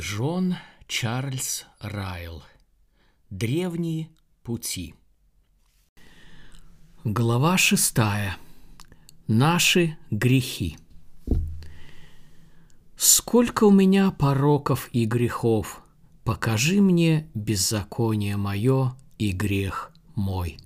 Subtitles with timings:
[0.00, 2.42] Джон Чарльз Райл.
[3.28, 4.08] Древние
[4.42, 4.94] пути.
[7.04, 8.38] Глава шестая.
[9.26, 10.78] Наши грехи.
[12.96, 15.82] Сколько у меня пороков и грехов,
[16.24, 20.56] покажи мне беззаконие мое и грех мой.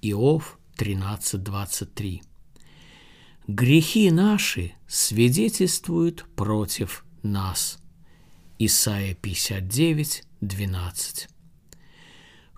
[0.00, 2.22] Иов 13.23.
[3.46, 7.76] Грехи наши свидетельствуют против нас.
[8.62, 11.28] Исайя 59, 12.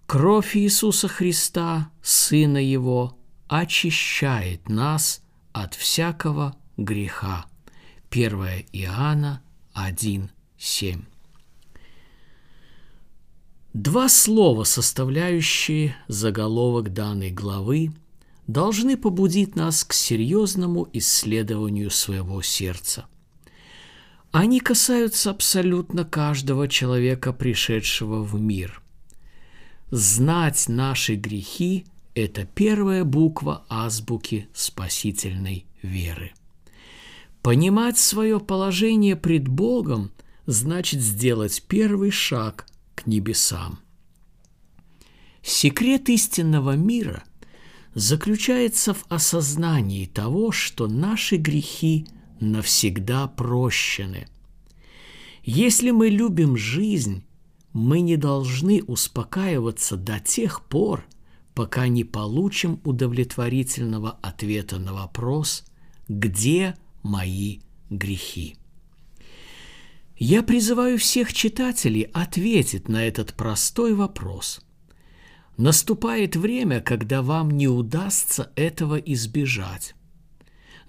[0.07, 3.17] Кровь Иисуса Христа, Сына Его,
[3.47, 7.47] очищает нас от всякого греха.
[8.11, 8.35] 1
[8.73, 11.05] Иоанна 1, 7.
[13.73, 17.93] Два слова, составляющие заголовок данной главы,
[18.49, 23.07] должны побудить нас к серьезному исследованию своего сердца.
[24.33, 28.81] Они касаются абсолютно каждого человека, пришедшего в мир.
[29.91, 36.33] Знать наши грехи– это первая буква азбуки спасительной веры.
[37.43, 40.11] Понимать свое положение пред Богом
[40.47, 43.81] значит сделать первый шаг к небесам.
[45.43, 47.23] Секрет истинного мира
[47.95, 52.07] заключается в осознании того, что наши грехи
[52.43, 54.29] навсегда прощены.
[55.45, 57.25] Если мы любим жизнь,
[57.73, 61.05] мы не должны успокаиваться до тех пор,
[61.55, 65.65] пока не получим удовлетворительного ответа на вопрос
[66.09, 68.57] «Где мои грехи?»
[70.17, 74.61] Я призываю всех читателей ответить на этот простой вопрос.
[75.57, 79.95] Наступает время, когда вам не удастся этого избежать.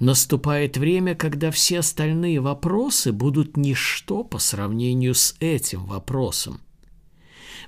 [0.03, 6.59] Наступает время, когда все остальные вопросы будут ничто по сравнению с этим вопросом.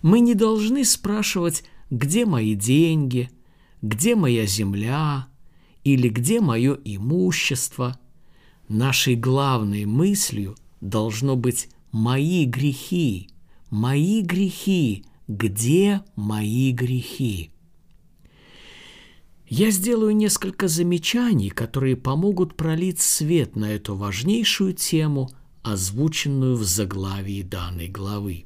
[0.02, 3.30] Мы не должны спрашивать, где мои деньги,
[3.82, 5.28] где моя земля
[5.86, 7.98] или где мое имущество.
[8.68, 13.30] Нашей главной мыслью– должно быть «мои грехи»,
[13.70, 17.55] «мои грехи», «где мои грехи».
[19.48, 25.30] Я сделаю несколько замечаний, которые помогут пролить свет на эту важнейшую тему,
[25.62, 28.46] озвученную в заглавии данной главы.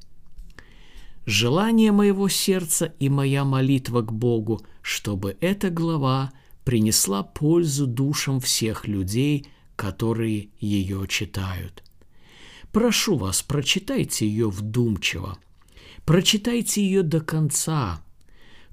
[1.26, 6.32] Желание моего сердца и моя молитва к Богу, чтобы эта глава
[6.64, 11.84] принесла пользу душам всех людей, которые ее читают–
[12.72, 15.38] Прошу вас, прочитайте ее вдумчиво.
[16.06, 18.02] Прочитайте ее до конца.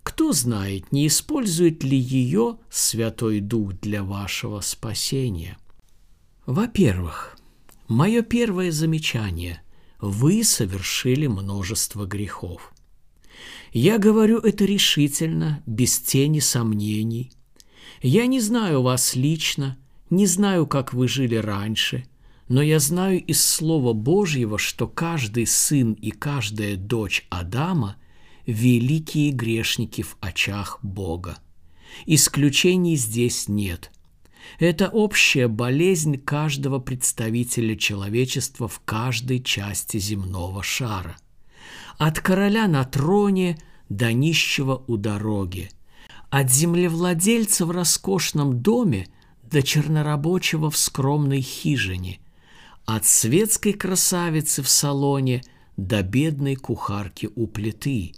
[0.07, 5.59] Кто знает, не использует ли ее Святой Дух для вашего спасения.
[6.47, 7.37] Во-первых,
[7.89, 9.63] мое первое замечание–
[10.01, 12.73] вы совершили множество грехов.
[13.73, 17.33] Я говорю это решительно, без тени сомнений.
[18.01, 19.77] Я не знаю вас лично,
[20.09, 22.05] не знаю, как вы жили раньше–
[22.49, 27.97] но я знаю из Слова Божьего, что каждый сын и каждая дочь Адама–
[28.47, 31.39] великие грешники в очах Бога.
[32.07, 33.91] Исключений здесь нет.
[34.59, 41.17] Это общая болезнь каждого представителя человечества в каждой части земного шара.
[41.99, 43.59] От короля на троне
[43.89, 45.71] до нищего у дороги,
[46.31, 49.09] от землевладельца в роскошном доме
[49.43, 52.21] до чернорабочего в скромной хижине–
[52.87, 55.43] от светской красавицы в салоне
[55.77, 58.15] до бедной кухарки у плиты,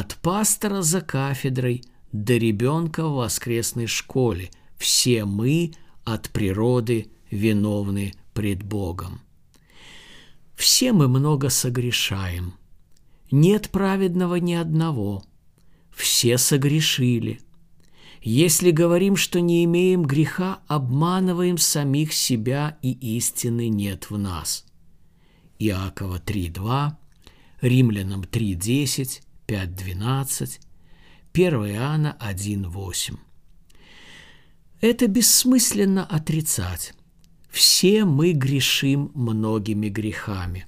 [0.00, 4.50] от пастора за кафедрой до ребенка в воскресной школе.
[4.78, 9.20] Все мы от природы виновны пред Богом.
[10.54, 12.54] Все мы много согрешаем.
[13.30, 15.24] Нет праведного ни одного.
[15.90, 17.40] Все согрешили–
[18.24, 24.64] если говорим, что не имеем греха, обманываем самих себя, и истины нет в нас.
[25.58, 26.92] Иакова 3.2,
[27.62, 29.22] Римлянам 3.10,
[29.52, 30.60] 5.12,
[31.34, 33.16] 1 Иоанна 1.8.
[34.80, 36.94] Это бессмысленно отрицать.
[37.50, 40.66] Все мы грешим многими грехами.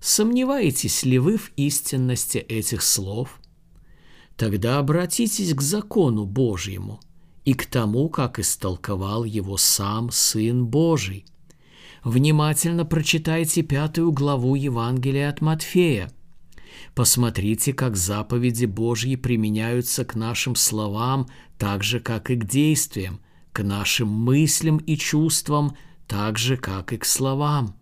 [0.00, 3.40] Сомневаетесь ли вы в истинности этих слов–
[4.36, 7.00] тогда обратитесь к закону Божьему
[7.44, 11.26] и к тому, как истолковал его сам Сын Божий.
[12.02, 16.10] Внимательно прочитайте пятую главу Евангелия от Матфея.
[16.94, 21.28] Посмотрите, как заповеди Божьи применяются к нашим словам,
[21.58, 23.20] так же, как и к действиям,
[23.52, 25.76] к нашим мыслям и чувствам,
[26.06, 27.76] так же, как и к словам.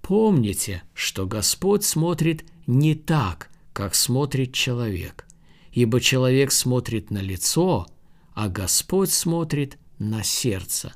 [0.00, 5.26] Помните, что Господь смотрит не так, как смотрит человек,
[5.72, 7.86] ибо человек смотрит на лицо,
[8.34, 10.94] а Господь смотрит на сердце,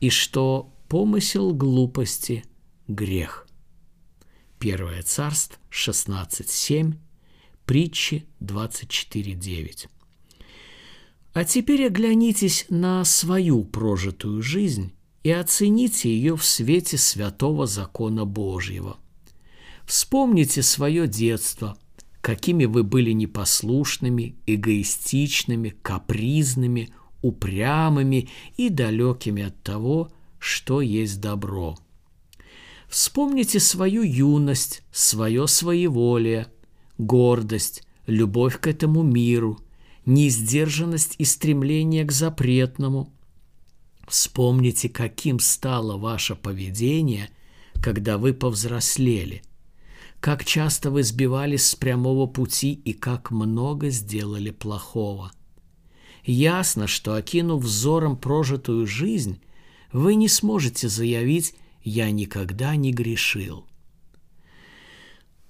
[0.00, 2.44] и что помысел глупости–
[2.88, 3.45] грех.
[4.58, 6.94] Первое царство 16.7,
[7.66, 9.88] притчи 24.9.
[11.34, 18.96] А теперь оглянитесь на свою прожитую жизнь и оцените ее в свете святого закона Божьего.
[19.84, 21.76] Вспомните свое детство,
[22.22, 26.88] какими вы были непослушными, эгоистичными, капризными,
[27.20, 31.76] упрямыми и далекими от того, что есть добро.
[32.96, 36.46] Вспомните свою юность, свое своеволие,
[36.96, 39.60] гордость, любовь к этому миру,
[40.06, 43.12] неиздержанность и стремление к запретному.
[44.08, 47.28] Вспомните, каким стало ваше поведение,
[47.82, 49.42] когда вы повзрослели,
[50.20, 55.32] как часто вы сбивались с прямого пути и как много сделали плохого.
[56.24, 59.38] Ясно, что, окинув взором прожитую жизнь,
[59.92, 61.54] вы не сможете заявить
[61.86, 63.64] «я никогда не грешил».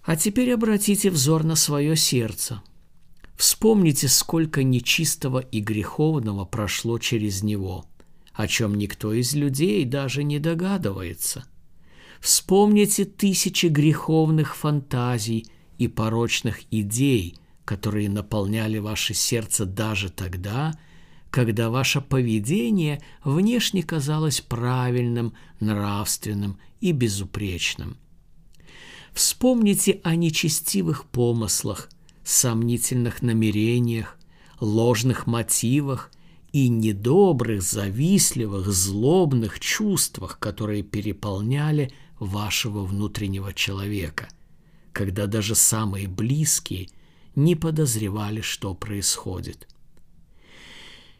[0.04, 2.62] А теперь обратите взор на свое сердце.
[3.36, 7.86] Вспомните, сколько нечистого и греховного прошло через него,
[8.32, 11.44] о чем никто из людей даже не догадывается.
[12.20, 15.46] Вспомните тысячи греховных фантазий
[15.78, 20.78] и порочных идей, которые наполняли ваше сердце даже тогда,
[21.30, 27.96] когда ваше поведение внешне казалось правильным, нравственным и безупречным.
[29.12, 31.88] Вспомните о нечестивых помыслах,
[32.24, 34.18] сомнительных намерениях,
[34.60, 36.10] ложных мотивах
[36.52, 44.28] и недобрых, завистливых, злобных чувствах, которые переполняли вашего внутреннего человека,
[44.92, 46.88] когда даже самые близкие
[47.34, 49.68] не подозревали, что происходит.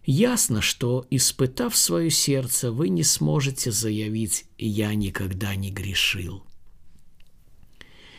[0.06, 6.44] Ясно, что, испытав свое сердце, вы не сможете заявить «я никогда не грешил».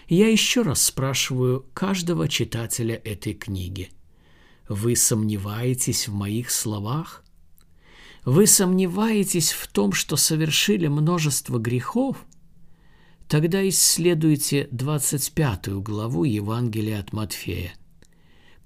[0.10, 3.90] Я еще раз спрашиваю каждого читателя этой книги.
[4.68, 7.24] Вы сомневаетесь в моих словах?
[8.26, 12.18] Вы сомневаетесь в том, что совершили множество грехов?
[13.30, 17.74] Тогда исследуйте 25 главу Евангелия от Матфея.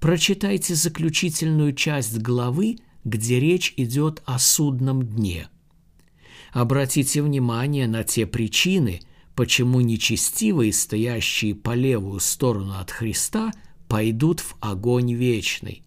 [0.00, 5.48] Прочитайте заключительную часть главы, где речь идет о судном дне.
[6.52, 9.00] Обратите внимание на те причины–
[9.34, 13.52] почему нечестивые, стоящие по левую сторону от Христа,
[13.88, 15.82] пойдут в огонь вечный.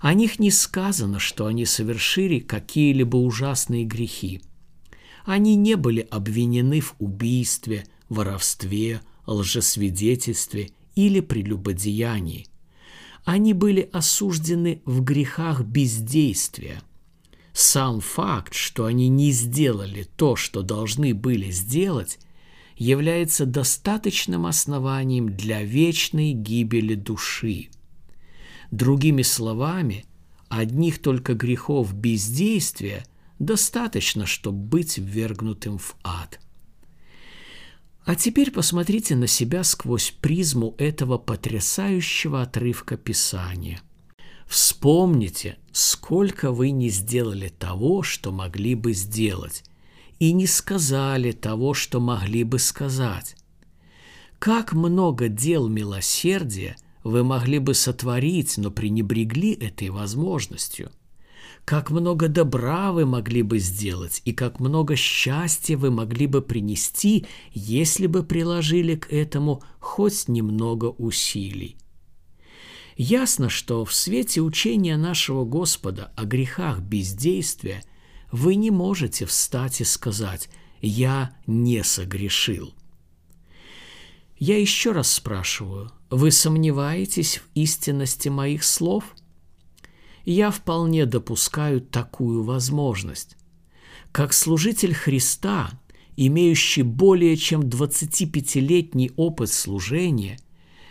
[0.00, 4.42] О них не сказано, что они совершили какие-либо ужасные грехи.
[5.24, 12.46] Они не были обвинены в убийстве, воровстве, лжесвидетельстве или прелюбодеянии.
[13.28, 16.80] Они были осуждены в грехах бездействия.
[17.52, 22.18] Сам факт, что они не сделали то, что должны были сделать,
[22.74, 27.68] является достаточным основанием для вечной гибели души.
[28.70, 30.06] Другими словами,
[30.48, 33.04] одних только грехов бездействия
[33.38, 36.40] достаточно, чтобы быть ввергнутым в ад.
[38.08, 43.82] А теперь посмотрите на себя сквозь призму этого потрясающего отрывка Писания.
[44.46, 49.62] Вспомните, сколько вы не сделали того, что могли бы сделать,
[50.18, 53.36] и не сказали того, что могли бы сказать.
[54.38, 60.90] Как много дел милосердия вы могли бы сотворить, но пренебрегли этой возможностью.
[61.68, 67.26] Как много добра вы могли бы сделать, и как много счастья вы могли бы принести,
[67.52, 71.76] если бы приложили к этому хоть немного усилий.
[72.96, 77.82] Ясно, что в свете учения нашего Господа о грехах бездействия–
[78.32, 80.48] вы не можете встать и сказать
[80.80, 82.74] «я не согрешил».
[84.38, 89.14] Я еще раз спрашиваю, вы сомневаетесь в истинности моих слов?
[90.30, 93.38] Я вполне допускаю такую возможность.
[94.12, 95.70] Как служитель Христа,
[96.16, 100.38] имеющий более чем 25-летний опыт служения,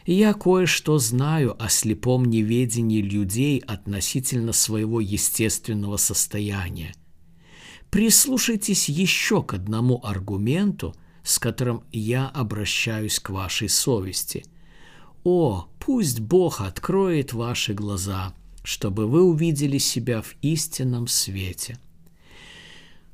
[0.07, 6.95] я кое-что знаю о слепом неведении людей относительно своего естественного состояния–
[7.89, 14.45] Прислушайтесь еще к одному аргументу, с которым я обращаюсь к вашей совести.
[15.23, 18.33] О, пусть Бог откроет ваши глаза,
[18.67, 21.79] чтобы вы увидели себя в истинном свете.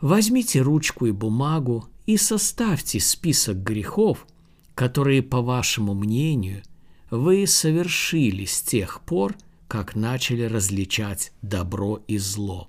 [0.02, 4.26] Возьмите ручку и бумагу и составьте список грехов,
[4.74, 6.64] которые, по вашему мнению,
[7.12, 12.68] вы совершили с тех пор, как начали различать добро и зло.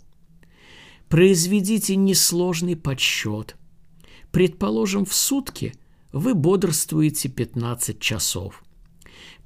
[1.08, 3.56] Произведите несложный подсчет.
[4.30, 5.72] Предположим, в сутки
[6.12, 8.62] вы бодрствуете 15 часов.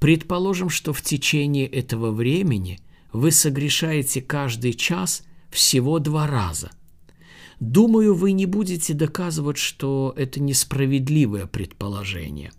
[0.00, 2.80] Предположим, что в течение этого времени
[3.12, 6.70] вы согрешаете каждый час всего два раза.
[7.60, 12.52] Думаю, вы не будете доказывать, что это несправедливое предположение.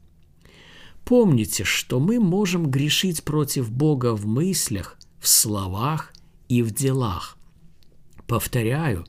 [1.05, 6.13] Помните, что мы можем грешить против Бога в мыслях, в словах
[6.49, 7.37] и в делах.
[8.27, 9.05] Повторяю,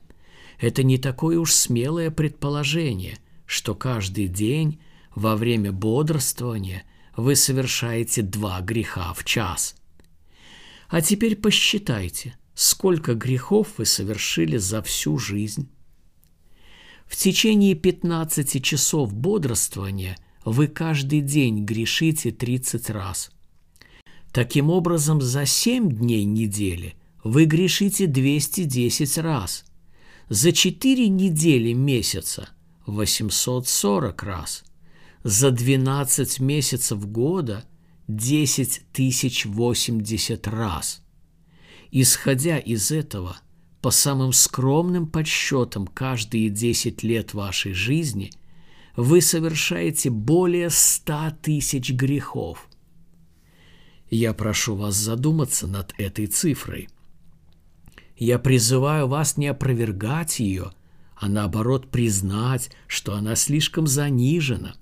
[0.58, 4.80] это не такое уж смелое предположение, что каждый день
[5.14, 6.84] во время бодрствования
[7.16, 9.74] вы совершаете два греха в час.
[10.90, 15.70] А теперь посчитайте, сколько грехов вы совершили за всю жизнь.
[17.06, 23.30] В течение 15 часов бодрствования вы каждый день грешите 30 раз.
[24.32, 29.64] Таким образом, за 7 дней недели вы грешите 210 раз.
[30.28, 32.48] За 4 недели месяца–
[32.86, 34.64] 840 раз.
[35.22, 37.64] За 12 месяцев года–
[38.16, 41.02] 10 тысяч 80 раз.
[41.90, 43.36] Исходя из этого–
[43.80, 48.30] по самым скромным подсчетам, каждые 10 лет вашей жизни
[48.94, 52.68] вы совершаете более 100 тысяч грехов.
[54.10, 56.88] Я прошу вас задуматься над этой цифрой.
[58.16, 60.72] Я призываю вас не опровергать ее,
[61.16, 64.74] а наоборот признать, что она слишком занижена.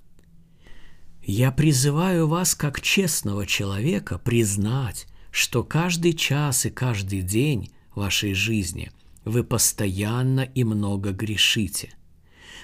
[1.31, 8.91] Я призываю вас, как честного человека, признать, что каждый час и каждый день вашей жизни
[9.25, 11.93] вы постоянно и много грешите.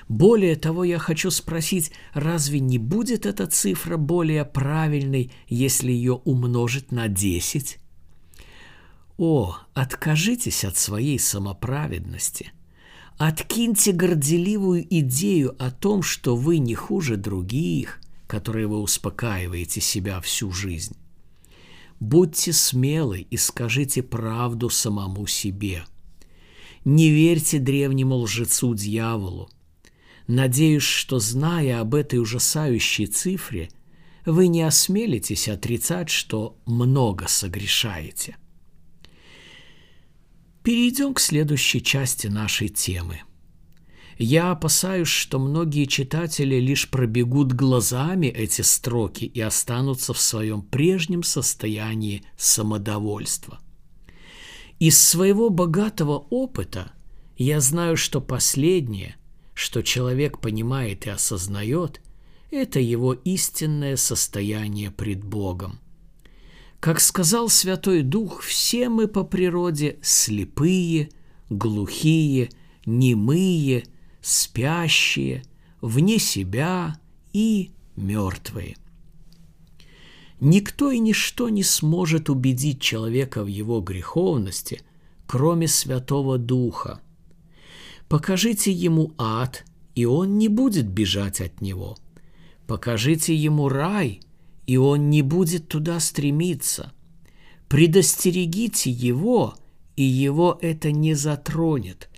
[0.10, 6.92] Более того, я хочу спросить, разве не будет эта цифра более правильной, если ее умножить
[6.92, 7.78] на 10?
[9.20, 12.52] О, откажитесь от своей самоправедности.
[13.20, 20.52] Откиньте горделивую идею о том, что вы не хуже других, которые вы успокаиваете себя всю
[20.52, 20.96] жизнь.
[22.00, 25.86] Будьте смелы и скажите правду самому себе.
[26.84, 29.50] Не верьте древнему лжецу дьяволу.
[30.28, 33.70] Надеюсь, что, зная об этой ужасающей цифре,
[34.26, 38.38] вы не осмелитесь отрицать, что много согрешаете.
[40.64, 43.22] Перейдем к следующей части нашей темы–
[44.18, 51.22] я опасаюсь, что многие читатели лишь пробегут глазами эти строки и останутся в своем прежнем
[51.22, 53.60] состоянии самодовольства.
[54.80, 56.94] Из своего богатого опыта
[57.38, 59.18] я знаю, что последнее,
[59.54, 62.02] что человек понимает и осознает,
[62.52, 65.80] это его истинное состояние пред Богом.
[66.80, 71.10] Как сказал Святой Дух, все мы по природе слепые,
[71.50, 72.50] глухие,
[72.86, 73.84] немые–
[74.26, 75.44] спящие,
[75.82, 77.00] вне себя
[77.32, 78.76] и мертвые.
[80.40, 84.82] Никто и ничто не сможет убедить человека в его греховности,
[85.28, 87.02] кроме Святого Духа.
[88.10, 89.64] Покажите ему ад,
[89.94, 91.96] и он не будет бежать от него.
[92.66, 94.22] Покажите ему рай,
[94.66, 96.94] и он не будет туда стремиться.
[97.68, 99.54] Предостерегите его,
[99.96, 102.10] и его это не затронет–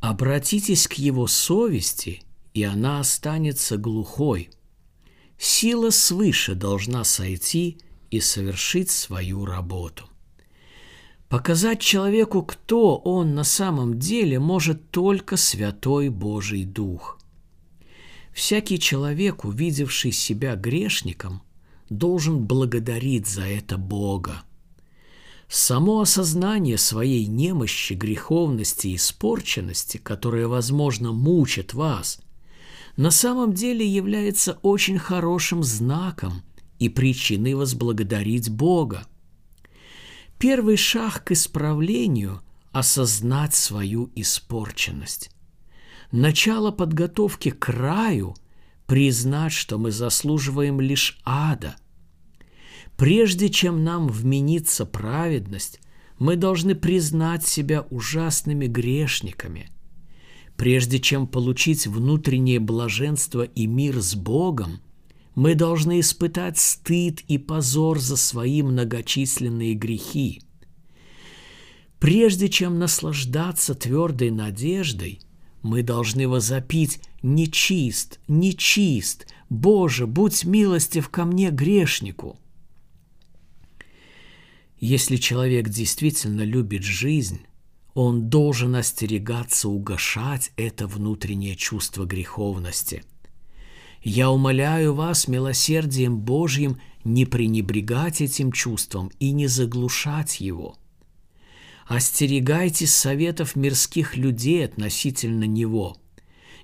[0.00, 2.22] Обратитесь к его совести,
[2.54, 4.50] и она останется глухой.
[5.38, 7.78] Сила свыше должна сойти
[8.10, 10.08] и совершить свою работу.
[11.28, 17.18] Показать человеку, кто он на самом деле, может только Святой Божий Дух.
[18.32, 21.42] Всякий человек, увидевший себя грешником,
[21.88, 24.42] должен благодарить за это Бога.
[25.48, 32.20] Само осознание своей немощи, греховности и испорченности, которая, возможно, мучит вас,
[32.96, 36.42] на самом деле является очень хорошим знаком
[36.78, 39.06] и причиной возблагодарить Бога.
[40.38, 45.30] Первый шаг к исправлению– осознать свою испорченность.
[46.10, 48.34] Начало подготовки к раю–
[48.86, 51.76] признать, что мы заслуживаем лишь ада–
[52.96, 55.80] Прежде чем нам вменится праведность,
[56.18, 59.70] мы должны признать себя ужасными грешниками.
[60.56, 64.80] Прежде чем получить внутреннее блаженство и мир с Богом,
[65.34, 70.40] мы должны испытать стыд и позор за свои многочисленные грехи.
[71.98, 75.20] Прежде чем наслаждаться твердой надеждой,
[75.60, 79.26] мы должны возопить «Нечист, нечист!
[79.50, 82.38] Боже, будь милостив ко мне, грешнику!»
[84.78, 87.40] Если человек действительно любит жизнь,
[87.94, 93.02] он должен остерегаться угошать это внутреннее чувство греховности.
[94.02, 100.76] Я умоляю вас милосердием Божьим не пренебрегать этим чувством и не заглушать его.
[101.86, 105.96] Остерегайтесь советов мирских людей относительно него.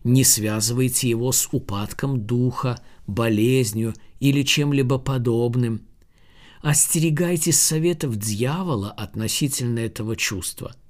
[0.04, 5.82] Не связывайте его с упадком духа, болезнью или чем-либо подобным.
[6.62, 10.74] Остерегайтесь советов дьявола относительно этого чувства–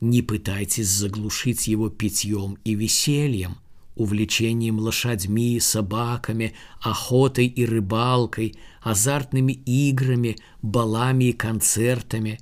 [0.00, 3.58] не пытайтесь заглушить его питьем и весельем,
[3.96, 12.38] увлечением лошадьми, собаками, охотой и рыбалкой, азартными играми, балами и концертами.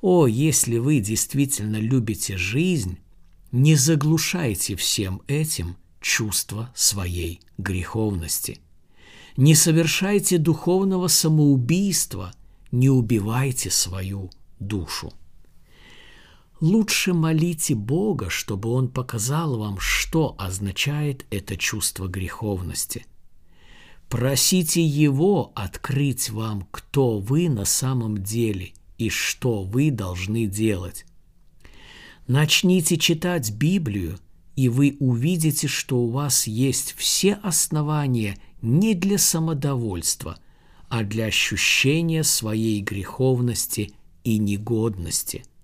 [0.00, 2.98] О, если вы действительно любите жизнь,
[3.52, 8.58] не заглушайте всем этим чувство своей греховности.
[9.38, 12.32] Не совершайте духовного самоубийства,
[12.72, 15.12] не убивайте свою душу.
[16.60, 23.06] Лучше молите Бога, чтобы Он показал вам, что означает это чувство греховности.
[24.08, 31.06] Просите Его открыть вам, кто вы на самом деле и что вы должны делать.
[32.26, 34.18] Начните читать Библию,
[34.56, 40.38] и вы увидите, что у вас есть все основания не для самодовольства,
[40.88, 43.92] а для ощущения своей греховности
[44.24, 45.44] и негодности–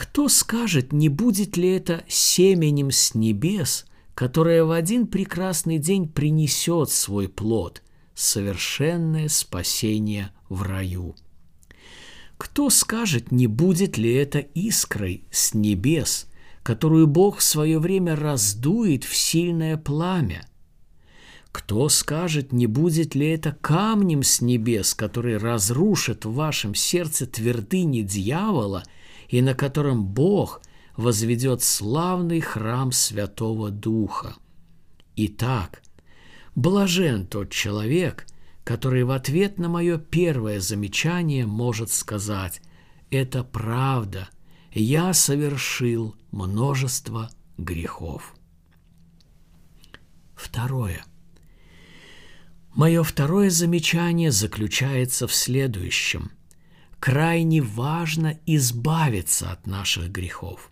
[0.00, 3.84] кто скажет, не будет ли это семенем с небес,
[4.14, 7.82] которое в один прекрасный день принесет свой плод,
[8.14, 11.16] совершенное спасение в раю?
[12.38, 16.28] Кто скажет, не будет ли это искрой с небес,
[16.62, 20.48] которую Бог в свое время раздует в сильное пламя?
[21.52, 28.02] Кто скажет, не будет ли это камнем с небес, который разрушит в вашем сердце твердыни
[28.02, 28.84] дьявола–
[29.30, 30.60] и на котором Бог
[30.96, 34.34] возведет славный храм Святого Духа.
[35.16, 35.82] Итак,
[36.54, 38.26] блажен тот человек,
[38.64, 42.60] который в ответ на мое первое замечание может сказать
[43.10, 44.28] «Это правда,
[44.72, 48.34] я совершил множество грехов».
[50.34, 51.04] Второе.
[52.74, 56.30] Мое второе замечание заключается в следующем–
[57.00, 60.70] крайне важно избавиться от наших грехов.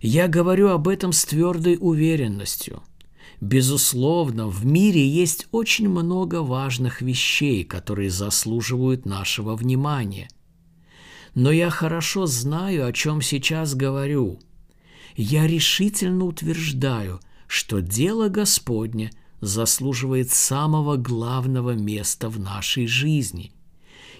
[0.00, 2.82] Я говорю об этом с твердой уверенностью.
[3.40, 10.28] Безусловно, в мире есть очень много важных вещей, которые заслуживают нашего внимания.
[11.34, 14.40] Но я хорошо знаю, о чем сейчас говорю.
[15.16, 19.10] Я решительно утверждаю, что дело Господне
[19.44, 23.52] заслуживает самого главного места в нашей жизни–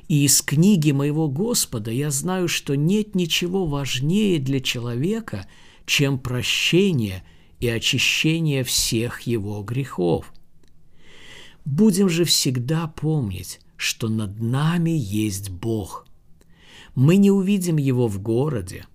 [0.09, 5.47] и из книги моего Господа я знаю, что нет ничего важнее для человека,
[5.87, 7.25] чем прощение
[7.59, 10.33] и очищение всех его грехов.
[11.65, 16.07] Будем же всегда помнить, что над нами есть Бог.
[16.95, 18.87] Мы не увидим Его в городе.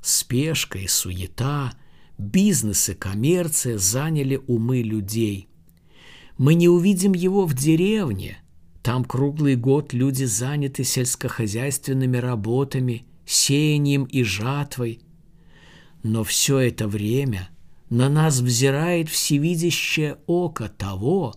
[0.00, 1.72] Спешка и суета,
[2.18, 5.48] бизнес и коммерция заняли умы людей.
[6.38, 8.42] Мы не увидим Его в деревне,
[8.82, 15.00] там круглый год люди заняты сельскохозяйственными работами, сеянием и жатвой.
[16.02, 17.48] Но все это время
[17.90, 21.34] на нас взирает всевидящее око того,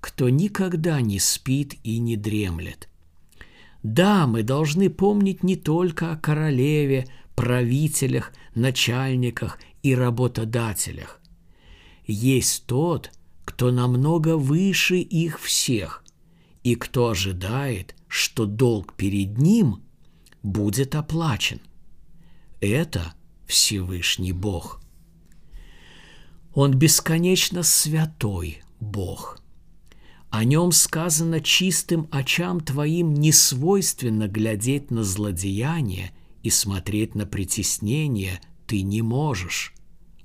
[0.00, 2.88] кто никогда не спит и не дремлет.
[3.82, 11.20] Да, мы должны помнить не только о королеве, правителях, начальниках и работодателях.
[12.06, 13.10] Есть тот,
[13.46, 16.04] кто намного выше их всех,
[16.62, 19.82] и кто ожидает, что долг перед ним
[20.42, 21.60] будет оплачен.
[22.60, 23.14] Это
[23.46, 24.82] Всевышний Бог.
[26.52, 29.38] Он бесконечно святой Бог.
[30.30, 36.10] О нем сказано чистым очам твоим не свойственно глядеть на злодеяние
[36.42, 39.72] и смотреть на притеснение ты не можешь.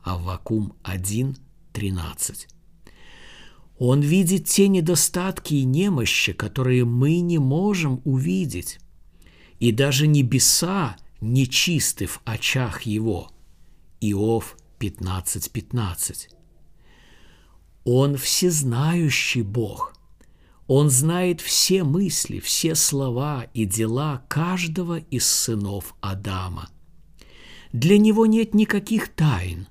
[0.03, 1.37] Аввакум 1,
[1.73, 2.50] 13.
[3.83, 8.79] Он видит те недостатки и немощи, которые мы не можем увидеть.
[9.57, 13.31] И даже небеса нечисты в очах Его.
[13.99, 15.49] Иов 15.15.
[15.51, 16.29] 15.
[17.83, 19.95] Он всезнающий Бог.
[20.67, 26.69] Он знает все мысли, все слова и дела каждого из сынов Адама.
[27.73, 29.67] Для него нет никаких тайн.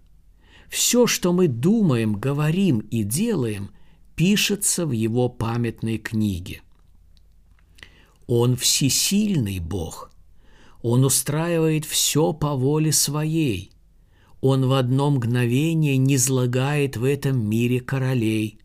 [0.69, 3.71] Все, что мы думаем, говорим и делаем,
[4.21, 6.61] пишется в его памятной книге.
[8.27, 10.13] Он всесильный Бог.
[10.83, 13.73] Он устраивает все по воле своей.
[14.43, 18.61] Он в одно мгновение не злагает в этом мире королей.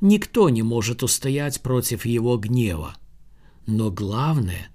[0.00, 2.96] Никто не может устоять против его гнева.
[3.66, 4.70] Но главное,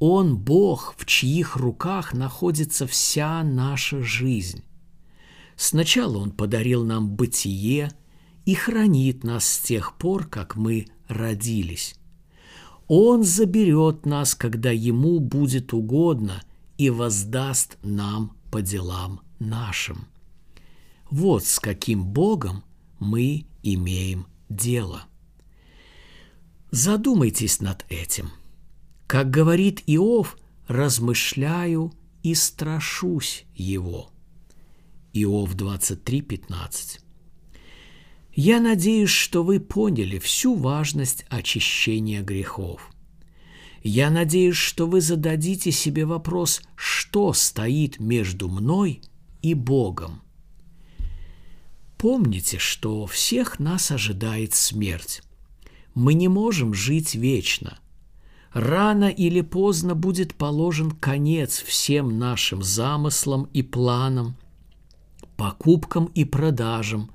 [0.00, 4.64] Он Бог, в чьих руках находится вся наша жизнь.
[5.54, 7.92] Сначала Он подарил нам бытие
[8.46, 11.96] и хранит нас с тех пор, как мы родились.
[12.88, 16.42] Он заберет нас, когда Ему будет угодно,
[16.78, 20.06] и воздаст нам по делам нашим.
[21.10, 22.64] Вот с каким Богом
[23.00, 25.04] мы имеем дело.
[26.70, 28.30] Задумайтесь над этим.
[29.06, 30.36] Как говорит Иов,
[30.68, 34.10] размышляю и страшусь его.
[35.12, 37.05] Иов 23:15.
[38.36, 42.90] Я надеюсь, что вы поняли всю важность очищения грехов.
[43.82, 49.00] Я надеюсь, что вы зададите себе вопрос, что стоит между мной
[49.40, 50.20] и Богом.
[51.96, 55.22] Помните, что всех нас ожидает смерть.
[55.94, 57.78] Мы не можем жить вечно.
[58.52, 64.36] Рано или поздно будет положен конец всем нашим замыслам и планам,
[65.38, 67.10] покупкам и продажам,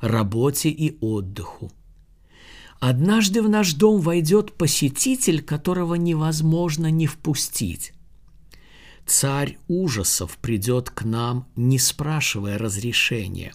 [0.00, 1.72] работе и отдыху.
[2.80, 7.92] Однажды в наш дом войдет посетитель, которого невозможно не впустить.
[9.04, 13.54] Царь ужасов придет к нам, не спрашивая разрешения.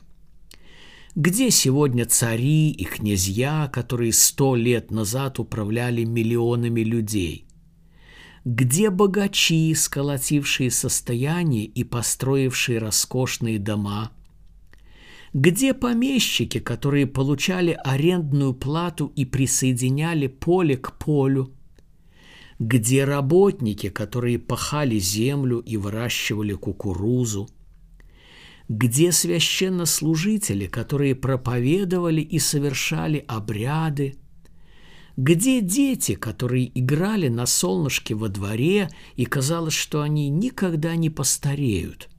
[1.16, 7.46] Где сегодня цари и князья, которые сто лет назад управляли миллионами людей?
[8.44, 14.12] Где богачи, сколотившие состояние и построившие роскошные дома–
[15.34, 21.52] где помещики, которые получали арендную плату и присоединяли поле к полю?
[22.60, 27.50] Где работники, которые пахали землю и выращивали кукурузу?
[28.70, 34.18] Где священнослужители, которые проповедовали и совершали обряды?
[35.18, 42.10] Где дети, которые играли на солнышке во дворе, и казалось, что они никогда не постареют?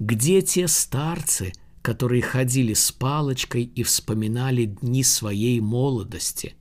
[0.00, 6.54] Где те старцы, которые ходили с палочкой и вспоминали дни своей молодости?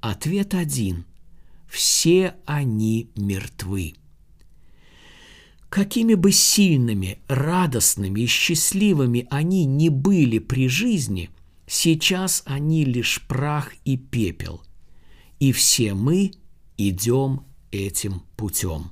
[0.00, 1.06] Ответ один–
[1.68, 3.94] все они мертвы.
[5.70, 11.30] Какими бы сильными, радостными и счастливыми они ни были при жизни,
[11.66, 14.60] сейчас они лишь прах и пепел.
[15.40, 16.32] И все мы
[16.76, 18.90] идем этим путем.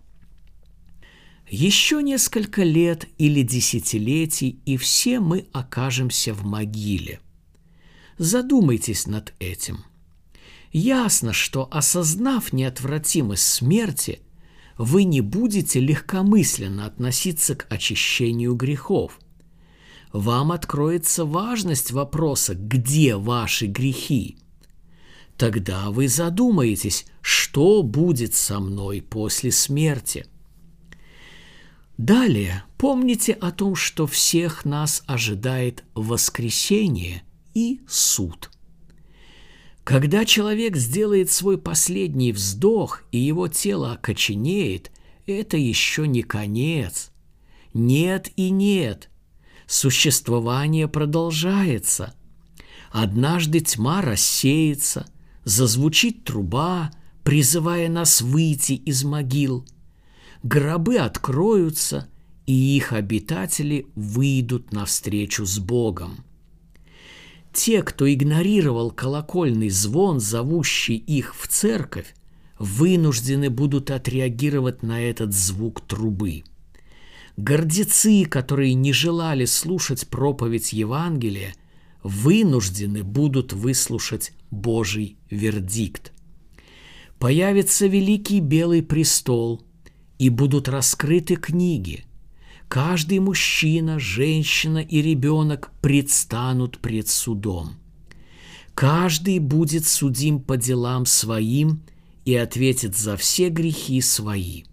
[1.50, 7.18] Еще несколько лет или десятилетий, и все мы окажемся в могиле.
[8.18, 9.84] Задумайтесь над этим.
[10.70, 14.20] Ясно, что осознав неотвратимость смерти,
[14.78, 19.18] вы не будете легкомысленно относиться к очищению грехов.
[20.12, 24.38] Вам откроется важность вопроса «Где ваши грехи?».
[25.36, 30.26] Тогда вы задумаетесь, что будет со мной после смерти–
[32.00, 38.50] Далее помните о том, что всех нас ожидает воскресение и суд.
[39.84, 44.90] Когда человек сделает свой последний вздох и его тело окоченеет,
[45.26, 47.10] это еще не конец.
[47.74, 49.10] Нет и нет.
[49.66, 52.14] Существование продолжается.
[52.90, 55.04] Однажды тьма рассеется,
[55.44, 56.92] зазвучит труба,
[57.24, 59.66] призывая нас выйти из могил–
[60.42, 62.08] гробы откроются,
[62.46, 66.24] и их обитатели выйдут навстречу с Богом.
[67.52, 72.14] Те, кто игнорировал колокольный звон, зовущий их в церковь,
[72.58, 76.44] вынуждены будут отреагировать на этот звук трубы.
[77.36, 81.54] Гордецы, которые не желали слушать проповедь Евангелия,
[82.02, 86.12] вынуждены будут выслушать Божий вердикт.
[87.18, 89.64] Появится великий белый престол–
[90.20, 92.04] и будут раскрыты книги.
[92.68, 97.76] Каждый мужчина, женщина и ребенок предстанут пред судом.
[98.74, 101.82] Каждый будет судим по делам своим
[102.26, 104.64] и ответит за все грехи свои.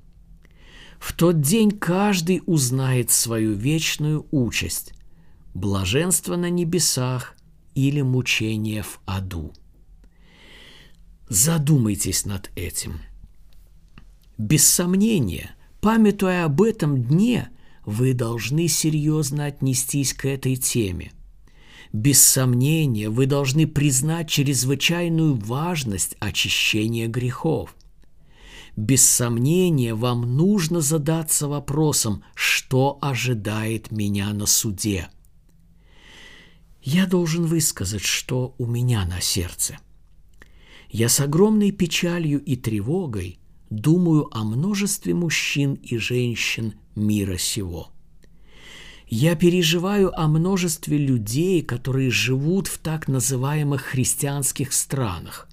[1.00, 4.94] В тот день каждый узнает свою вечную участь–
[5.54, 7.36] блаженство на небесах
[7.74, 9.54] или мучение в аду.
[11.30, 13.00] Задумайтесь над этим–
[14.38, 17.50] без сомнения, памятуя об этом дне,
[17.86, 21.12] вы должны серьезно отнестись к этой теме.
[21.94, 27.76] Без сомнения, вы должны признать чрезвычайную важность очищения грехов.
[28.76, 35.08] Без сомнения, вам нужно задаться вопросом, что ожидает меня на суде.
[36.84, 39.80] Я должен высказать, что у меня на сердце.
[40.90, 47.92] Я с огромной печалью и тревогой думаю о множестве мужчин и женщин мира сего–
[49.10, 55.48] я переживаю о множестве людей, которые живут в так называемых христианских странах.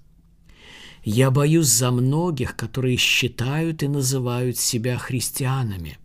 [1.05, 5.99] Я боюсь за многих, которые считают и называют себя христианами.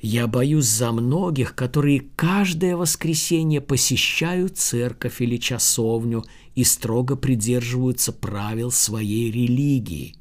[0.00, 8.70] Я боюсь за многих, которые каждое воскресенье посещают церковь или часовню и строго придерживаются правил
[8.70, 10.14] своей религии.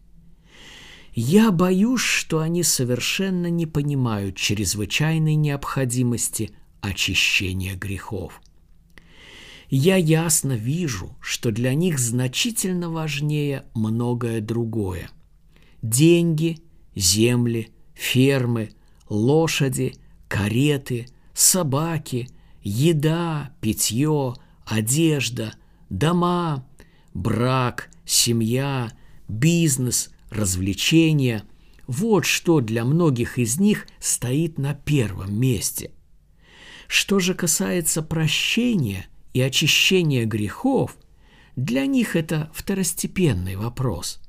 [1.19, 8.39] Я боюсь, что они совершенно не понимают чрезвычайной необходимости очищения грехов.
[9.71, 15.09] Я ясно вижу, что для них значительно важнее многое другое.
[15.81, 16.59] Деньги,
[16.93, 18.69] земли, фермы,
[19.09, 19.95] лошади,
[20.27, 22.29] кареты, собаки,
[22.61, 24.35] еда, питье,
[24.67, 25.55] одежда,
[25.89, 26.63] дома,
[27.15, 28.91] брак, семья,
[29.27, 31.43] бизнес– развлечения–
[31.87, 35.91] вот что для многих из них стоит на первом месте.
[36.87, 40.97] Что же касается прощения и очищения грехов,
[41.55, 44.19] для них это второстепенный вопрос.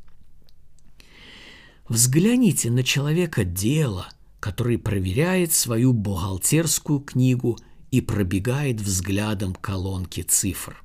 [1.88, 4.08] Взгляните на человека дела,
[4.40, 7.58] который проверяет свою бухгалтерскую книгу
[7.90, 10.80] и пробегает взглядом колонки цифр.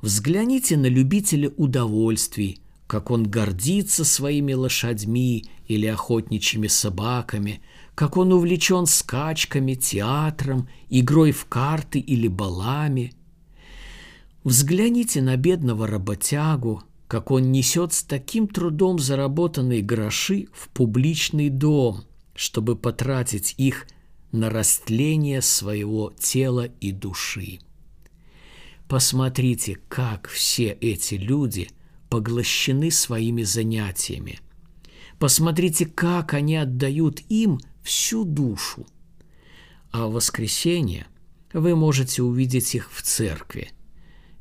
[0.00, 7.60] Взгляните на любителя удовольствий– как он гордится своими лошадьми или охотничьими собаками,
[7.94, 13.12] как он увлечен скачками, театром, игрой в карты или балами.
[14.42, 22.04] Взгляните на бедного работягу, как он несет с таким трудом заработанные гроши в публичный дом,
[22.34, 23.86] чтобы потратить их
[24.32, 27.58] на растление своего тела и души.
[28.88, 31.68] Посмотрите, как все эти люди–
[32.08, 34.40] поглощены своими занятиями.
[35.18, 38.86] Посмотрите, как они отдают им всю душу.
[39.90, 41.06] А в воскресенье
[41.52, 43.70] вы можете увидеть их в церкви.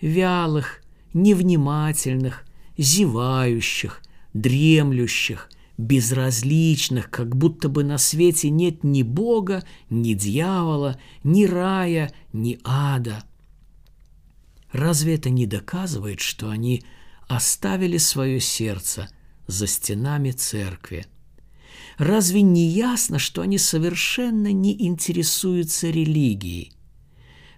[0.01, 2.45] Вялых, невнимательных,
[2.77, 4.01] зевающих,
[4.33, 12.59] дремлющих, безразличных, как будто бы на свете нет ни Бога, ни дьявола, ни рая, ни
[12.63, 13.23] ада.
[14.71, 16.83] Разве это не доказывает, что они
[17.27, 19.09] оставили свое сердце
[19.47, 21.05] за стенами церкви.
[21.97, 26.73] Разве не ясно, что они совершенно не интересуются религией?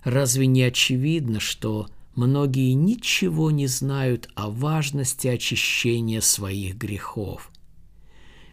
[0.03, 7.51] Разве не очевидно, что многие ничего не знают о важности очищения своих грехов?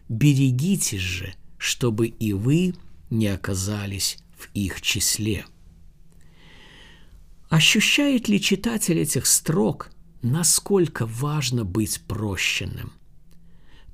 [0.09, 2.75] Берегитесь же, чтобы и вы
[3.09, 5.45] не оказались в их числе.
[7.49, 9.89] Ощущает ли читатель этих строк–
[10.21, 12.91] насколько важно быть прощенным.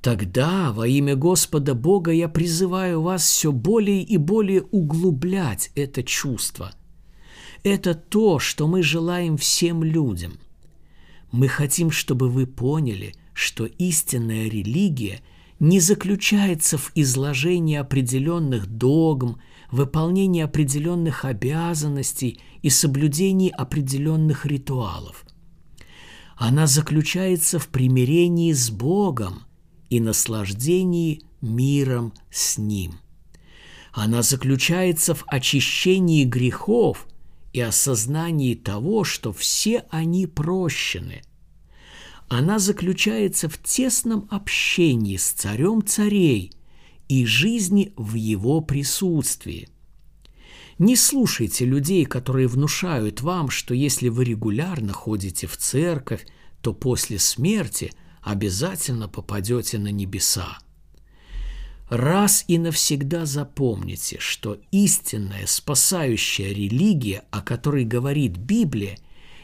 [0.01, 6.73] Тогда во имя Господа Бога я призываю вас все более и более углублять это чувство.
[7.63, 10.33] Это то, что мы желаем всем людям.
[11.31, 15.21] Мы хотим, чтобы вы поняли, что истинная религия
[15.59, 19.39] не заключается в изложении определенных догм,
[19.71, 25.25] выполнении определенных обязанностей и соблюдении определенных ритуалов–
[26.35, 29.43] она заключается в примирении с Богом
[29.89, 32.99] и наслаждении миром с Ним.
[33.91, 37.07] Она заключается в очищении грехов
[37.53, 41.21] и осознании того, что все они прощены.
[42.27, 46.51] Она заключается в тесном общении с царем царей
[47.07, 49.69] и жизни в его присутствии.
[50.79, 56.25] Не слушайте людей, которые внушают вам, что если вы регулярно ходите в церковь,
[56.61, 60.57] то после смерти обязательно попадете на небеса.
[61.89, 68.97] Раз и навсегда запомните, что истинная спасающая религия, о которой говорит Библия,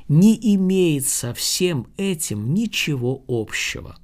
[0.08, 3.98] не имеет со всем этим ничего общего.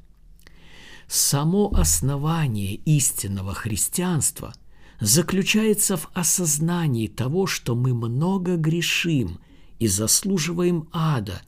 [1.08, 4.54] Само основание истинного христианства–
[5.00, 9.40] заключается в осознании того, что мы много грешим
[9.80, 11.42] и заслуживаем ада,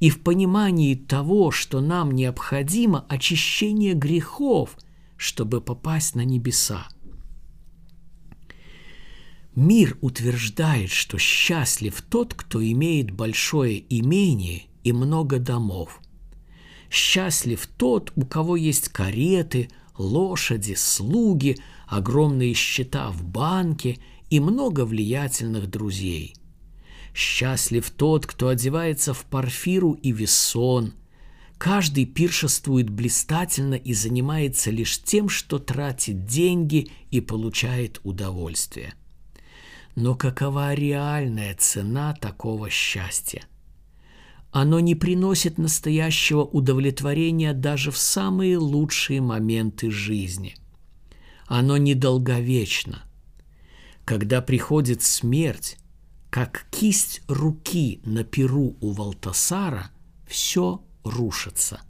[0.00, 4.76] и в понимании того, что нам необходимо очищение грехов,
[5.16, 6.88] чтобы попасть на небеса.
[9.54, 16.00] Мир утверждает, что счастлив тот, кто имеет большое имение и много домов.
[16.88, 21.58] Счастлив тот, у кого есть кареты, лошади, слуги,
[21.90, 23.98] огромные счета в банке
[24.30, 26.34] и много влиятельных друзей.
[27.12, 30.94] Счастлив тот, кто одевается в парфиру и весон.
[31.58, 38.94] Каждый пиршествует блистательно и занимается лишь тем, что тратит деньги и получает удовольствие.
[39.96, 43.42] Но какова реальная цена такого счастья?
[44.52, 50.54] Оно не приносит настоящего удовлетворения даже в самые лучшие моменты жизни.
[51.50, 53.02] Оно недолговечно.
[54.04, 55.78] Когда приходит смерть,
[56.30, 59.90] как кисть руки на перу у Валтасара,
[60.28, 61.80] все рушится.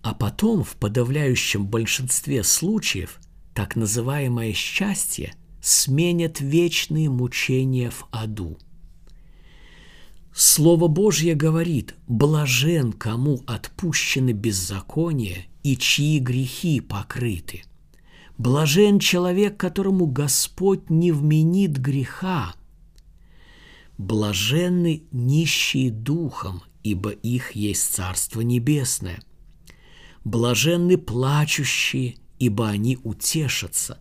[0.00, 3.20] А потом, в подавляющем большинстве случаев,
[3.54, 8.56] так называемое счастье сменят вечные мучения в аду.
[10.34, 17.62] Слово Божье говорит, блажен, кому отпущены беззакония и чьи грехи покрыты.
[18.38, 22.54] Блажен человек, которому Господь не вменит греха–
[23.98, 29.22] Блаженны нищие духом, ибо их есть Царство Небесное.
[30.24, 33.98] Блаженны плачущие, ибо они утешатся.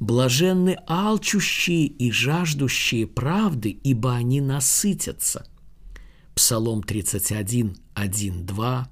[0.00, 5.46] Блаженны алчущие и жаждущие правды, ибо они насытятся.
[6.34, 8.90] Псалом 31, 1, 2,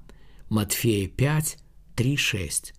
[0.49, 1.57] Матфея 5,
[1.95, 2.73] 3, 6.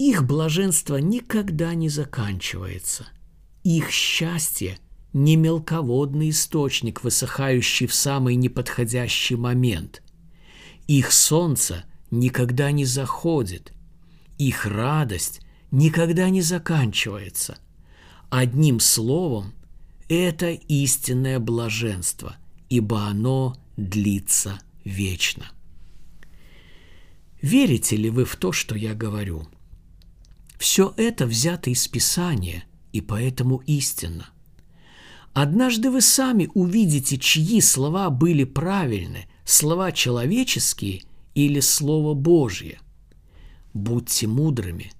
[0.00, 3.06] Их блаженство никогда не заканчивается.
[3.64, 4.78] Их счастье–
[5.12, 10.02] не мелководный источник, высыхающий в самый неподходящий момент.
[10.86, 13.74] Их солнце никогда не заходит,
[14.38, 17.58] их радость никогда не заканчивается.
[18.30, 19.52] Одним словом,
[20.08, 22.36] это истинное блаженство,
[22.70, 25.50] ибо оно длится вечно.
[27.42, 29.46] Верите ли вы в то, что я говорю?
[30.60, 34.28] Все это взято из Писания, и поэтому истинно–
[35.32, 41.02] Однажды вы сами увидите, чьи слова были правильны, слова человеческие
[41.34, 42.80] или Слово Божье.
[43.72, 44.92] Будьте мудрыми.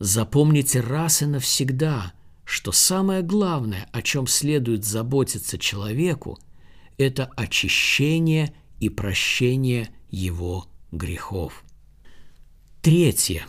[0.00, 2.12] Запомните раз и навсегда,
[2.44, 6.38] что самое главное, о чем следует заботиться человеку,
[6.96, 11.64] это очищение и прощение его грехов.
[12.82, 13.46] Третье.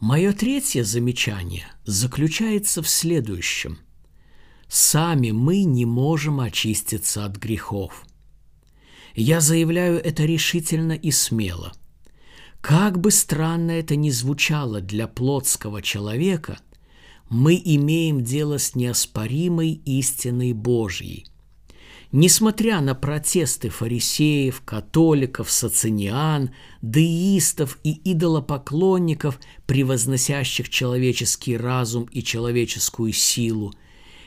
[0.00, 3.78] Мое третье замечание заключается в следующем.
[4.68, 8.04] Сами мы не можем очиститься от грехов.
[9.14, 11.72] Я заявляю это решительно и смело.
[12.60, 16.58] Как бы странно это ни звучало для плотского человека,
[17.30, 21.26] мы имеем дело с неоспоримой истиной Божьей.
[22.18, 26.50] Несмотря на протесты фарисеев, католиков, сациниан,
[26.80, 33.74] деистов и идолопоклонников, превозносящих человеческий разум и человеческую силу–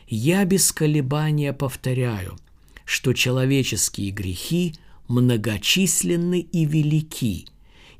[0.10, 2.38] я без колебания повторяю,
[2.84, 4.74] что человеческие грехи
[5.08, 7.46] многочисленны и велики,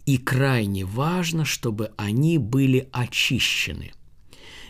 [0.08, 3.92] и крайне важно, чтобы они были очищены.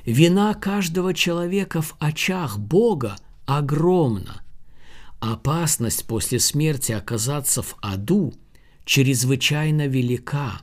[0.05, 4.41] Вина каждого человека в очах Бога огромна.
[5.19, 8.33] Опасность после смерти оказаться в аду
[8.85, 10.61] чрезвычайно велика.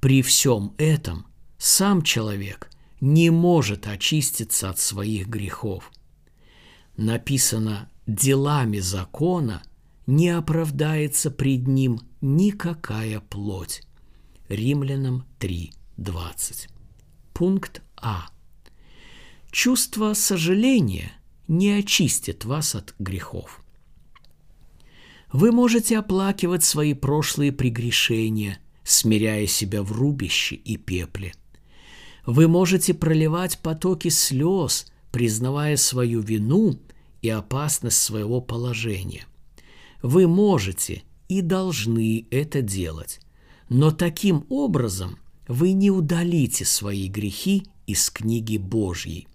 [0.00, 1.26] При всем этом
[1.58, 5.90] сам человек не может очиститься от своих грехов.
[6.96, 9.62] Написано «делами закона
[10.06, 13.82] не оправдается пред ним никакая плоть».
[14.48, 16.68] Римлянам 3.20.
[17.32, 18.26] Пункт А.
[19.50, 21.12] Чувство сожаления
[21.48, 23.61] не очистит вас от грехов.
[25.32, 31.34] Вы можете оплакивать свои прошлые прегрешения, смиряя себя в рубище и пепле–
[32.26, 36.78] вы можете проливать потоки слез, признавая свою вину
[37.20, 39.26] и опасность своего положения.
[40.02, 43.20] Вы можете и должны это делать,
[43.68, 45.18] но таким образом
[45.48, 49.26] вы не удалите свои грехи из книги Божьей.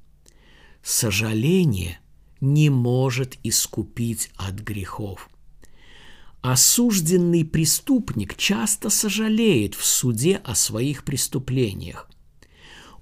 [0.81, 1.99] Сожаление
[2.39, 5.29] не может искупить от грехов.
[6.41, 12.09] Осужденный преступник часто сожалеет в суде о своих преступлениях.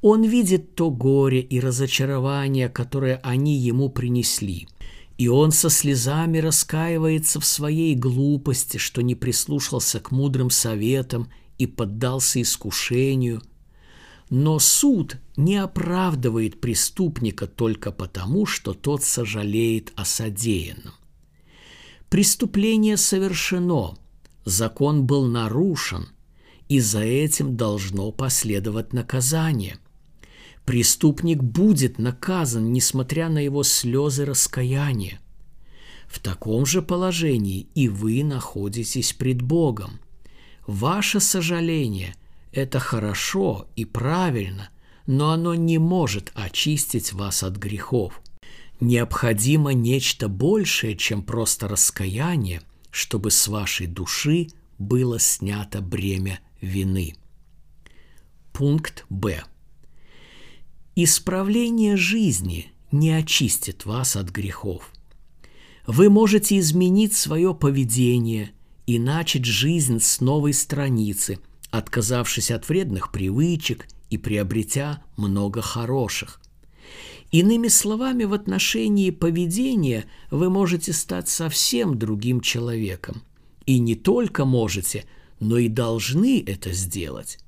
[0.01, 4.67] Он видит то горе и разочарование, которое они ему принесли.
[5.17, 11.67] И он со слезами раскаивается в своей глупости, что не прислушался к мудрым советам и
[11.67, 13.41] поддался искушению.
[14.29, 20.93] Но суд не оправдывает преступника только потому, что тот сожалеет о содеянном.
[22.09, 23.97] Преступление совершено,
[24.45, 26.09] закон был нарушен,
[26.69, 29.77] и за этим должно последовать наказание.
[30.65, 35.19] Преступник будет наказан, несмотря на его слезы раскаяния.
[36.07, 39.99] В таком же положении и вы находитесь пред Богом.
[40.65, 42.15] Ваше сожаление–
[42.51, 44.69] это хорошо и правильно,
[45.05, 48.21] но оно не может очистить вас от грехов.
[48.79, 52.61] Необходимо нечто большее, чем просто раскаяние,
[52.91, 54.47] чтобы с вашей души
[54.77, 57.15] было снято бремя вины.
[58.51, 59.43] Пункт Б.
[60.95, 64.91] Исправление жизни не очистит вас от грехов.
[65.87, 68.51] Вы можете изменить свое поведение
[68.87, 76.41] и начать жизнь с новой страницы, отказавшись от вредных привычек и приобретя много хороших.
[77.31, 83.23] Иными словами, в отношении поведения вы можете стать совсем другим человеком.
[83.65, 85.05] И не только можете,
[85.39, 87.39] но и должны это сделать.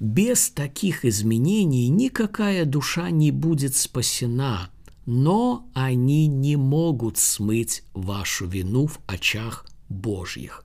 [0.00, 4.70] Без таких изменений никакая душа не будет спасена,
[5.06, 10.64] но они не могут смыть вашу вину в очах Божьих.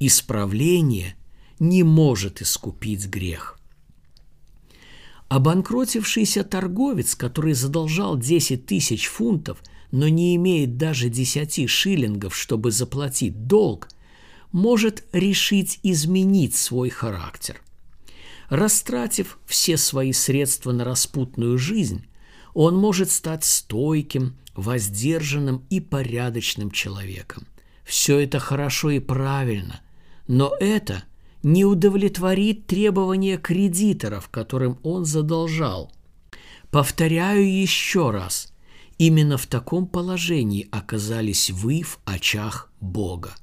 [0.00, 1.14] Исправление
[1.60, 3.58] не может искупить грех.
[5.34, 13.48] Обанкротившийся торговец, который задолжал 10 тысяч фунтов, но не имеет даже 10 шиллингов, чтобы заплатить
[13.48, 13.88] долг,
[14.52, 17.60] может решить изменить свой характер.
[18.48, 22.06] Растратив все свои средства на распутную жизнь,
[22.52, 27.48] он может стать стойким, воздержанным и порядочным человеком.
[27.84, 29.80] Все это хорошо и правильно,
[30.28, 31.02] но это
[31.44, 35.92] не удовлетворит требования кредиторов, которым он задолжал.
[36.70, 38.52] Повторяю еще раз,
[38.98, 43.34] именно в таком положении оказались вы в очах Бога.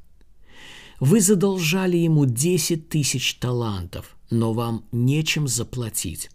[1.00, 6.30] Вы задолжали ему 10 тысяч талантов, но вам нечем заплатить.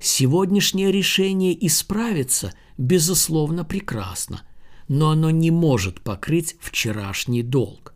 [0.00, 4.42] Сегодняшнее решение исправиться, безусловно, прекрасно,
[4.88, 7.95] но оно не может покрыть вчерашний долг.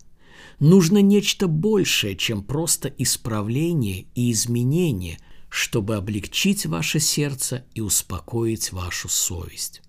[0.60, 9.08] Нужно нечто большее, чем просто исправление и изменение, чтобы облегчить ваше сердце и успокоить вашу
[9.08, 9.80] совесть.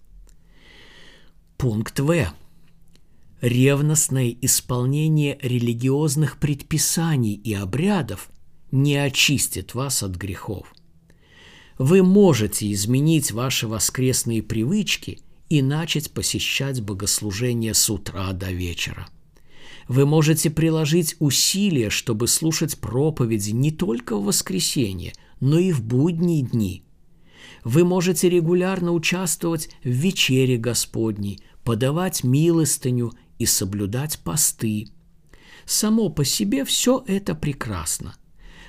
[1.58, 2.34] Пункт В.
[3.42, 8.30] Ревностное исполнение религиозных предписаний и обрядов
[8.72, 10.74] не очистит вас от грехов.
[11.78, 15.20] Вы можете изменить ваши воскресные привычки
[15.50, 19.10] и начать посещать богослужение с утра до вечера–
[19.92, 25.12] вы можете приложить усилия, чтобы слушать проповеди не только в воскресенье,
[25.42, 26.86] но и в будние дни.
[27.66, 34.88] Вы можете регулярно участвовать в вечере Господней, подавать милостыню и соблюдать посты.
[35.66, 38.16] Само по себе все это прекрасно.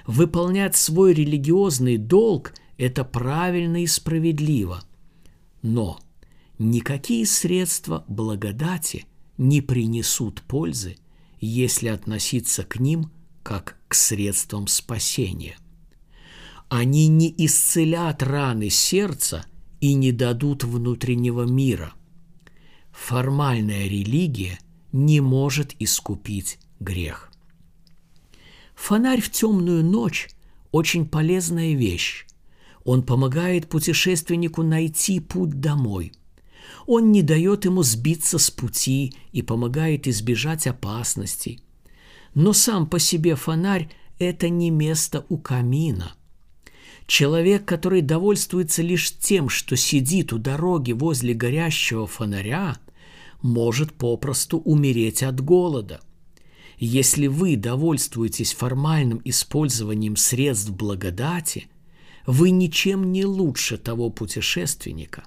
[0.08, 4.82] Выполнять свой религиозный долг– это правильно и справедливо.
[5.62, 6.00] Но
[6.58, 9.06] никакие средства благодати
[9.38, 10.96] не принесут пользы,
[11.46, 13.10] если относиться к ним
[13.42, 15.56] как к средствам спасения.
[16.68, 19.44] Они не исцелят раны сердца
[19.80, 21.92] и не дадут внутреннего мира.
[22.92, 24.58] Формальная религия
[24.92, 27.30] не может искупить грех.
[28.74, 30.30] Фонарь в темную ночь–
[30.70, 32.26] очень полезная вещь.
[32.84, 36.12] Он помогает путешественнику найти путь домой–
[36.86, 41.60] он не дает ему сбиться с пути и помогает избежать опасностей.
[42.34, 46.14] Но сам по себе фонарь– это не место у камина.
[47.06, 52.76] Человек, который довольствуется лишь тем, что сидит у дороги возле горящего фонаря,
[53.42, 56.00] может попросту умереть от голода.
[56.78, 61.68] Если вы довольствуетесь формальным использованием средств благодати,
[62.26, 65.24] вы ничем не лучше того путешественника,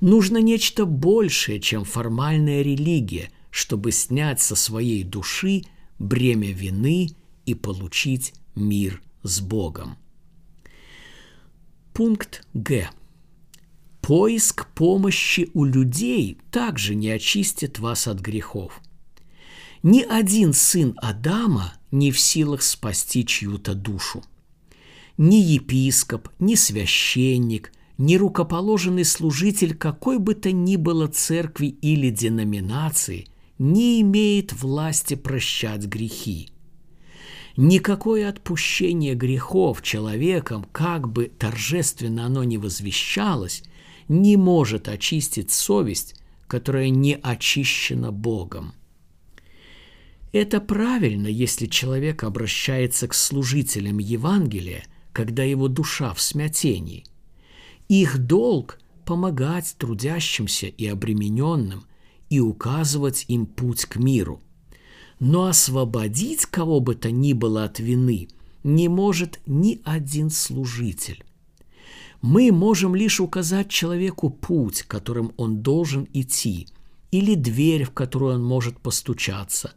[0.00, 5.62] Нужно нечто большее, чем формальная религия, чтобы снять со своей души
[5.98, 7.10] бремя вины
[7.46, 9.96] и получить мир с Богом.
[11.94, 12.90] Пункт Г.
[14.02, 18.80] Поиск помощи у людей также не очистит вас от грехов.
[19.82, 24.22] Ни один сын Адама не в силах спасти чью-то душу.
[25.16, 33.26] Ни епископ, ни священник, нерукоположенный служитель какой бы то ни было церкви или деноминации
[33.58, 36.50] не имеет власти прощать грехи.
[37.56, 43.62] Никакое отпущение грехов человеком, как бы торжественно оно ни возвещалось,
[44.08, 48.74] не может очистить совесть, которая не очищена Богом.
[50.32, 54.84] Это правильно, если человек обращается к служителям Евангелия,
[55.14, 57.04] когда его душа в смятении.
[57.88, 61.84] Их долг– помогать трудящимся и обремененным
[62.28, 64.42] и указывать им путь к миру.
[65.20, 68.28] Но освободить кого бы то ни было от вины
[68.64, 71.24] не может ни один служитель.
[72.20, 76.66] Мы можем лишь указать человеку путь, которым он должен идти,
[77.12, 79.74] или дверь, в которую он может постучаться.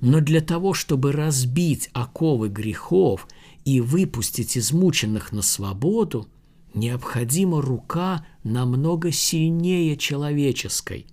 [0.00, 3.28] Но для того, чтобы разбить оковы грехов
[3.66, 6.26] и выпустить измученных на свободу–
[6.74, 11.06] необходима рука намного сильнее человеческой.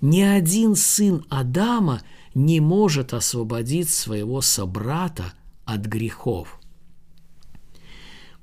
[0.00, 2.02] Ни один сын Адама
[2.34, 5.32] не может освободить своего собрата
[5.64, 6.60] от грехов.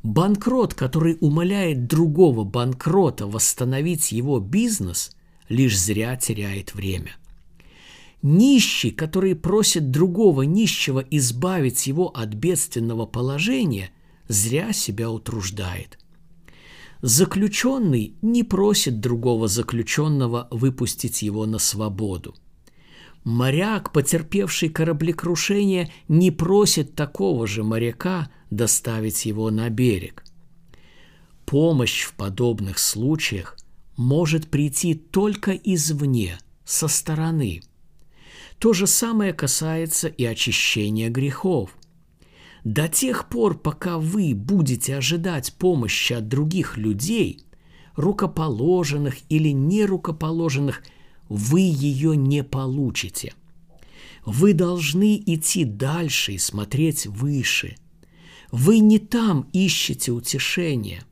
[0.03, 5.15] Банкрот, который умоляет другого банкрота восстановить его бизнес,
[5.47, 7.11] лишь зря теряет время.
[8.23, 13.91] Нищий, который просит другого нищего избавить его от бедственного положения,
[14.27, 16.00] зря себя утруждает.
[17.01, 22.35] Заключенный не просит другого заключенного выпустить его на свободу.
[23.23, 30.23] Моряк, потерпевший кораблекрушение, не просит такого же моряка доставить его на берег.
[31.45, 33.57] Помощь в подобных случаях
[33.97, 37.61] может прийти только извне, со стороны.
[38.59, 41.75] То же самое касается и очищения грехов.
[42.63, 47.43] До тех пор, пока вы будете ожидать помощи от других людей,
[47.95, 50.83] рукоположенных или нерукоположенных,
[51.27, 53.33] вы ее не получите.
[54.25, 57.77] Вы должны идти дальше и смотреть выше.
[58.51, 61.03] Вы не там ищете утешения.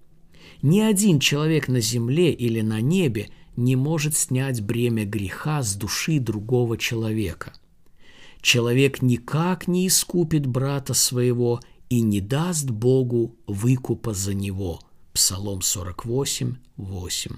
[0.62, 6.20] Ни один человек на земле или на небе не может снять бремя греха с души
[6.20, 7.54] другого человека–
[8.42, 11.60] человек никак не искупит брата своего
[11.90, 14.82] и не даст Богу выкупа за него.
[15.14, 17.32] Псалом 48, 8.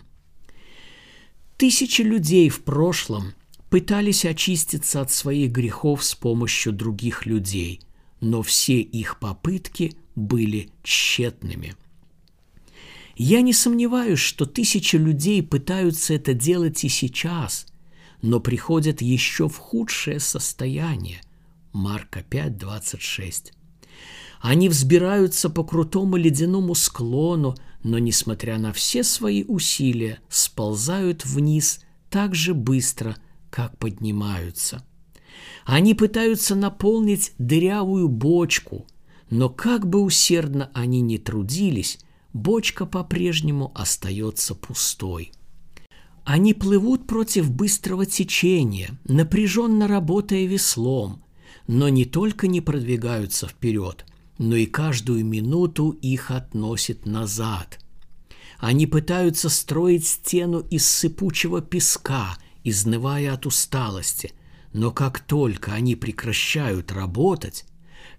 [1.58, 3.34] Тысячи людей в прошлом
[3.70, 7.82] пытались очиститься от своих грехов с помощью других людей,
[8.20, 11.76] но все их попытки были тщетными.
[13.16, 17.68] Я не сомневаюсь, что тысячи людей пытаются это делать и сейчас,
[18.22, 21.22] но приходят еще в худшее состояние.
[21.74, 23.54] Марка 5, 26.
[24.42, 32.36] Они взбираются по крутому ледяному склону, но, несмотря на все свои усилия, сползают вниз так
[32.36, 33.16] же быстро,
[33.50, 34.86] как поднимаются.
[35.66, 38.88] Они пытаются наполнить дырявую бочку,
[39.30, 42.00] но как бы усердно они ни трудились,
[42.34, 45.32] бочка по-прежнему остается пустой–
[46.24, 51.24] они плывут против быстрого течения, напряженно работая веслом,
[51.68, 54.06] но не только не продвигаются вперед,
[54.38, 57.80] но и каждую минуту их относит назад.
[58.60, 64.34] Они пытаются строить стену из сыпучего песка, изнывая от усталости,
[64.74, 67.66] но как только они прекращают работать,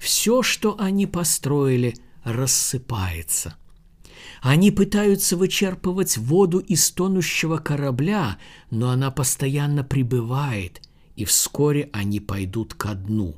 [0.01, 1.95] все, что они построили,
[2.25, 3.57] рассыпается–
[4.41, 8.39] они пытаются вычерпывать воду из тонущего корабля,
[8.71, 10.81] но она постоянно прибывает,
[11.17, 13.35] и вскоре они пойдут ко дну.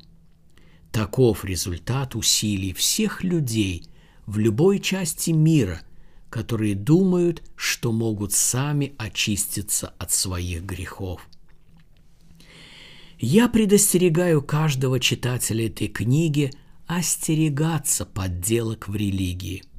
[0.91, 3.87] Таков результат усилий всех людей
[4.25, 5.81] в любой части мира,
[6.29, 11.27] которые думают, что могут сами очиститься от своих грехов.
[13.19, 16.51] Я предостерегаю каждого читателя этой книги
[16.87, 19.63] остерегаться подделок в религии–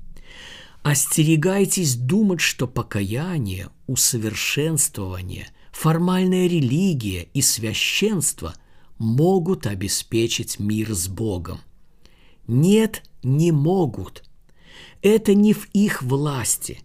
[0.87, 8.55] Остерегайтесь думать, что покаяние, усовершенствование, формальная религия и священство
[8.97, 11.59] могут обеспечить мир с Богом.
[12.47, 14.22] Нет, не могут.
[15.03, 16.78] Это не в их власти.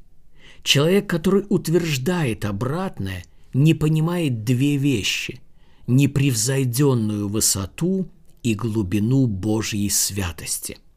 [0.64, 3.24] Человек, который утверждает обратное,
[3.54, 5.41] не понимает две вещи–
[5.86, 8.10] непревзойденную высоту
[8.41, 10.80] и глубину Божьей святости–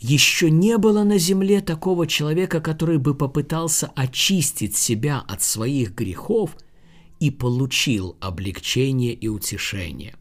[0.00, 6.56] еще не было на земле такого человека, который бы попытался очистить себя от своих грехов
[7.20, 10.16] и получил облегчение и утешение.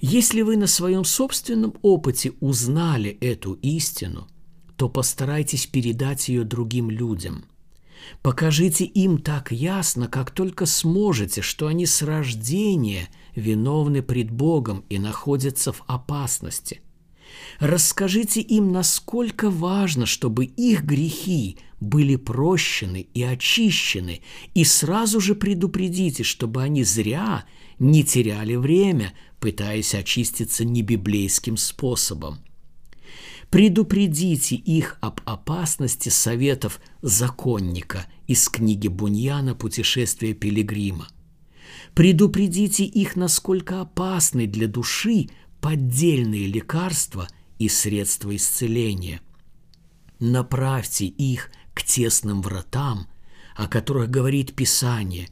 [0.00, 4.26] Если вы на своем собственном опыте узнали эту истину,
[4.76, 7.44] то постарайтесь передать ее другим людям.
[8.22, 14.98] Покажите им так ясно, как только сможете, что они с рождения виновны пред Богом и
[14.98, 16.80] находятся в опасности.
[17.58, 24.20] Расскажите им, насколько важно, чтобы их грехи были прощены и очищены,
[24.54, 27.44] и сразу же предупредите, чтобы они зря
[27.78, 32.38] не теряли время, пытаясь очиститься небиблейским способом–
[33.52, 41.08] Предупредите их об опасности советов законника из книги Буньяна «Путешествие пилигрима».
[41.92, 45.28] Предупредите их, насколько опасны для души
[45.62, 47.26] поддельные лекарства
[47.58, 49.22] и средства исцеления.
[50.18, 53.06] Направьте их к тесным вратам,
[53.56, 55.28] о которых говорит Писание,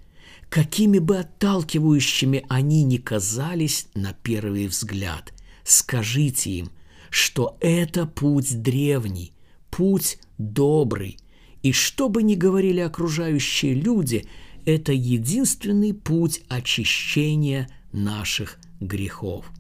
[0.48, 5.34] какими бы отталкивающими они ни казались на первый взгляд.
[5.64, 6.70] Скажите им–
[7.10, 9.34] что это путь древний,
[9.70, 11.18] путь добрый,
[11.62, 14.26] и что бы ни говорили окружающие люди,
[14.64, 19.50] это единственный путь очищения наших грехов.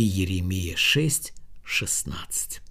[0.00, 2.62] И Еремия 6, 16.